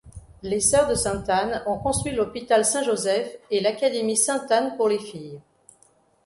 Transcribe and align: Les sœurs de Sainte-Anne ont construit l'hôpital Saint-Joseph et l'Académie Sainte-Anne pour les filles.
Les 0.41 0.59
sœurs 0.61 0.87
de 0.89 0.95
Sainte-Anne 0.95 1.61
ont 1.67 1.77
construit 1.77 2.11
l'hôpital 2.11 2.65
Saint-Joseph 2.65 3.37
et 3.51 3.59
l'Académie 3.59 4.17
Sainte-Anne 4.17 4.75
pour 4.75 4.89
les 4.89 4.97
filles. 4.97 5.39